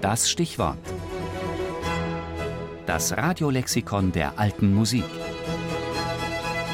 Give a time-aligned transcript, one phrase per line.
[0.00, 0.78] Das Stichwort.
[2.86, 5.04] Das Radiolexikon der alten Musik.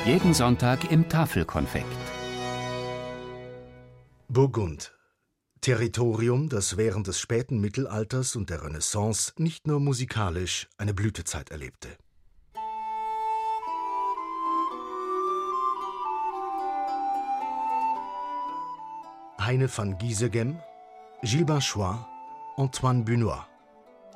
[0.05, 1.87] Jeden Sonntag im Tafelkonfekt.
[4.29, 4.93] Burgund.
[5.61, 11.89] Territorium, das während des späten Mittelalters und der Renaissance nicht nur musikalisch eine Blütezeit erlebte.
[19.41, 20.61] Heine van Giesegem,
[21.23, 21.99] Gilles Banchois,
[22.57, 23.47] Antoine Bunois.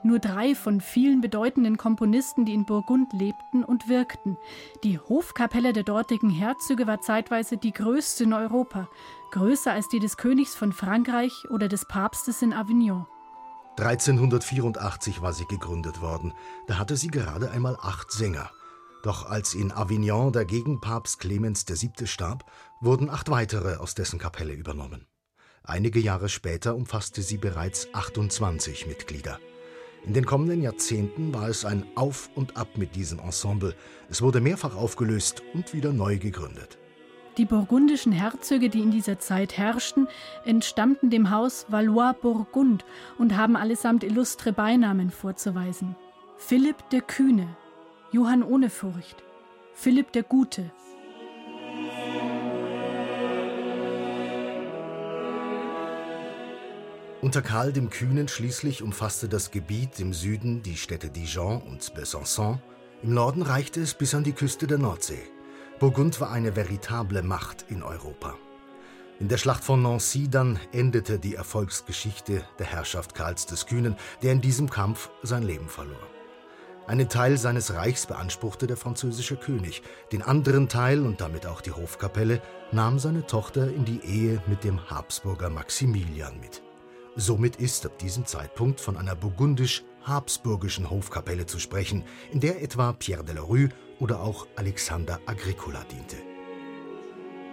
[0.02, 4.38] Nur drei von vielen bedeutenden Komponisten, die in Burgund lebten und wirkten.
[4.82, 8.88] Die Hofkapelle der dortigen Herzöge war zeitweise die größte in Europa,
[9.32, 13.06] größer als die des Königs von Frankreich oder des Papstes in Avignon.
[13.78, 16.32] 1384 war sie gegründet worden.
[16.66, 18.50] Da hatte sie gerade einmal acht Sänger.
[19.02, 22.06] Doch als in Avignon der Gegenpapst Clemens VII.
[22.06, 22.44] starb,
[22.80, 25.09] wurden acht weitere aus dessen Kapelle übernommen.
[25.70, 29.38] Einige Jahre später umfasste sie bereits 28 Mitglieder.
[30.04, 33.76] In den kommenden Jahrzehnten war es ein Auf und Ab mit diesem Ensemble.
[34.08, 36.76] Es wurde mehrfach aufgelöst und wieder neu gegründet.
[37.36, 40.08] Die burgundischen Herzöge, die in dieser Zeit herrschten,
[40.44, 42.84] entstammten dem Haus Valois-Burgund
[43.18, 45.94] und haben allesamt illustre Beinamen vorzuweisen.
[46.36, 47.46] Philipp der Kühne,
[48.10, 49.22] Johann ohne Furcht,
[49.74, 50.72] Philipp der Gute,
[57.30, 62.58] Unter Karl dem Kühnen schließlich umfasste das Gebiet im Süden die Städte Dijon und Besançon,
[63.04, 65.22] im Norden reichte es bis an die Küste der Nordsee.
[65.78, 68.34] Burgund war eine veritable Macht in Europa.
[69.20, 74.32] In der Schlacht von Nancy dann endete die Erfolgsgeschichte der Herrschaft Karls des Kühnen, der
[74.32, 76.02] in diesem Kampf sein Leben verlor.
[76.88, 81.70] Einen Teil seines Reichs beanspruchte der französische König, den anderen Teil und damit auch die
[81.70, 82.42] Hofkapelle
[82.72, 86.60] nahm seine Tochter in die Ehe mit dem Habsburger Maximilian mit.
[87.16, 93.24] Somit ist ab diesem Zeitpunkt von einer burgundisch-habsburgischen Hofkapelle zu sprechen, in der etwa Pierre
[93.24, 96.16] de la Rue oder auch Alexander Agricola diente.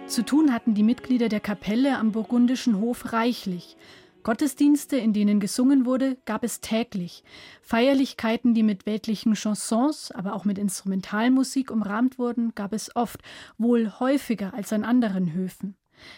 [0.06, 3.76] Zu tun hatten die Mitglieder der Kapelle am burgundischen Hof reichlich.
[4.22, 7.24] Gottesdienste, in denen gesungen wurde, gab es täglich.
[7.60, 13.20] Feierlichkeiten, die mit weltlichen Chansons, aber auch mit Instrumentalmusik umrahmt wurden, gab es oft,
[13.58, 15.76] wohl häufiger als an anderen Höfen.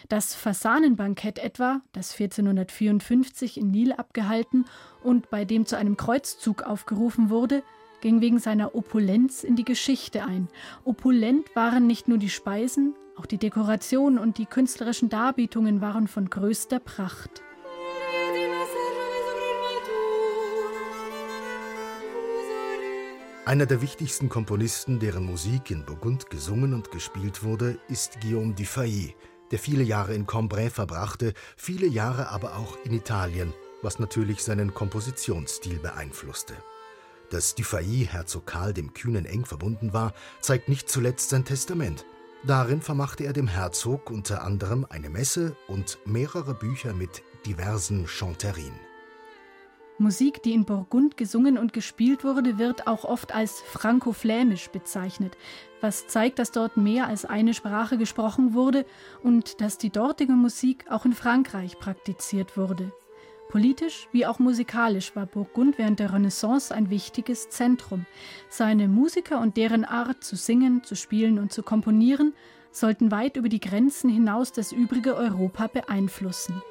[0.09, 4.65] Das Fasanenbankett etwa, das 1454 in Nil abgehalten
[5.03, 7.63] und bei dem zu einem Kreuzzug aufgerufen wurde,
[8.01, 10.47] ging wegen seiner Opulenz in die Geschichte ein.
[10.83, 16.29] Opulent waren nicht nur die Speisen, auch die Dekoration und die künstlerischen Darbietungen waren von
[16.29, 17.43] größter Pracht.
[23.43, 29.15] Einer der wichtigsten Komponisten, deren Musik in Burgund gesungen und gespielt wurde, ist Guillaume Dufay,
[29.51, 34.73] der viele Jahre in Cambrai verbrachte, viele Jahre aber auch in Italien, was natürlich seinen
[34.73, 36.53] Kompositionsstil beeinflusste.
[37.29, 42.05] Dass Dufay Herzog Karl dem Kühnen eng verbunden war, zeigt nicht zuletzt sein Testament.
[42.43, 48.90] Darin vermachte er dem Herzog unter anderem eine Messe und mehrere Bücher mit diversen Chanterien.
[50.01, 55.37] Musik, die in Burgund gesungen und gespielt wurde, wird auch oft als frankoflämisch bezeichnet,
[55.79, 58.85] was zeigt, dass dort mehr als eine Sprache gesprochen wurde
[59.23, 62.91] und dass die dortige Musik auch in Frankreich praktiziert wurde.
[63.49, 68.05] Politisch wie auch musikalisch war Burgund während der Renaissance ein wichtiges Zentrum.
[68.49, 72.33] Seine Musiker und deren Art zu singen, zu spielen und zu komponieren
[72.71, 76.63] sollten weit über die Grenzen hinaus das übrige Europa beeinflussen.